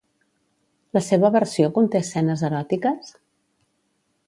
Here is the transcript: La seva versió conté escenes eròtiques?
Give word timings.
La 0.97 1.03
seva 1.07 1.31
versió 1.35 1.69
conté 1.77 2.01
escenes 2.05 2.45
eròtiques? 2.51 3.13